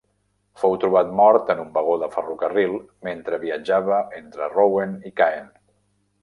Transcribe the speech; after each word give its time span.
Fou 0.59 0.71
trobat 0.83 1.11
mort 1.19 1.51
en 1.53 1.61
un 1.63 1.69
vagó 1.75 1.97
de 2.03 2.09
ferrocarril 2.15 2.73
mentre 3.09 3.39
viatjava 3.45 4.01
entre 4.23 4.49
Rouen 4.55 4.97
i 5.13 5.15
Caen. 5.23 5.55